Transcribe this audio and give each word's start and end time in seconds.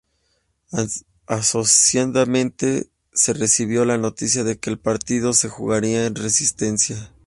Ansiosamente 1.27 2.89
se 3.13 3.33
recibió 3.33 3.85
la 3.85 3.99
noticia 3.99 4.43
de 4.43 4.57
que 4.59 4.71
el 4.71 4.79
partido 4.79 5.31
se 5.33 5.47
jugaría 5.47 6.07
en 6.07 6.15
Resistencia. 6.15 7.13